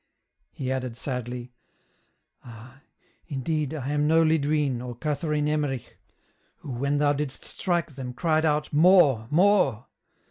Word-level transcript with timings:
He 0.49 0.71
added 0.71 0.97
sadly," 0.97 1.53
Ah! 2.43 2.81
indeed 3.27 3.75
I 3.75 3.89
am 3.89 4.07
no 4.07 4.23
Lidwine 4.23 4.81
or 4.81 4.95
Catherine 4.95 5.47
Emmerich, 5.47 5.99
who 6.55 6.71
when 6.71 6.97
Thou 6.97 7.13
didst 7.13 7.45
strike 7.45 7.93
them 7.93 8.11
cried 8.11 8.43
out. 8.43 8.73
More, 8.73 9.27
more 9.29 9.85